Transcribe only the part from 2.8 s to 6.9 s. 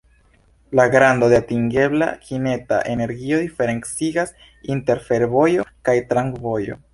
energio diferencigas inter fervojo kaj tramvojo.